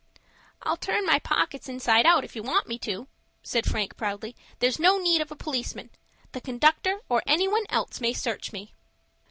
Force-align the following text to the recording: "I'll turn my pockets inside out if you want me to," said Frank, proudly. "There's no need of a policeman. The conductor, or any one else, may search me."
"I'll 0.63 0.77
turn 0.77 1.05
my 1.05 1.19
pockets 1.19 1.69
inside 1.69 2.07
out 2.07 2.23
if 2.23 2.35
you 2.35 2.41
want 2.41 2.67
me 2.67 2.79
to," 2.79 3.07
said 3.43 3.67
Frank, 3.67 3.97
proudly. 3.97 4.35
"There's 4.57 4.79
no 4.79 4.97
need 4.97 5.21
of 5.21 5.29
a 5.31 5.35
policeman. 5.35 5.91
The 6.31 6.41
conductor, 6.41 7.01
or 7.07 7.21
any 7.27 7.47
one 7.47 7.65
else, 7.69 8.01
may 8.01 8.11
search 8.13 8.51
me." 8.51 8.73